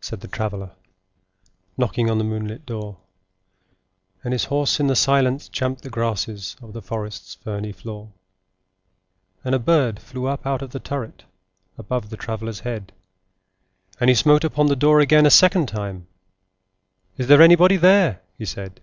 [0.00, 0.70] said the Traveller,
[1.76, 2.96] Knocking on the moonlit door;
[4.22, 8.12] And his horse in the silence champed the grasses Of the forest's ferny floor:
[9.42, 11.24] And a bird flew up out of the turret,
[11.76, 12.92] Above the Traveller's head:
[13.98, 16.06] And he smote upon the door again a second time;
[17.18, 18.80] 'Is there anybody there?' he said.